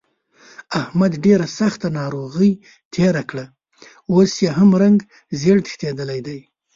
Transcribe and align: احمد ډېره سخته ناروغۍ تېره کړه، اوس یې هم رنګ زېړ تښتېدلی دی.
احمد 0.81 1.13
ډېره 1.25 1.45
سخته 1.59 1.87
ناروغۍ 1.99 2.51
تېره 2.95 3.23
کړه، 3.29 3.45
اوس 4.13 4.31
یې 4.43 4.49
هم 4.57 4.69
رنګ 4.81 4.97
زېړ 5.39 5.57
تښتېدلی 5.65 6.19
دی. 6.27 6.39